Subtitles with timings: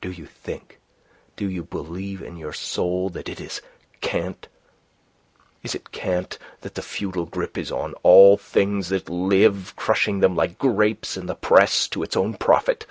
[0.00, 0.80] Do you think
[1.36, 3.62] do you believe in your soul that it is
[4.00, 4.48] cant?
[5.62, 10.34] Is it cant that the feudal grip is on all things that live, crushing them
[10.34, 12.84] like grapes in the press, to its own profit?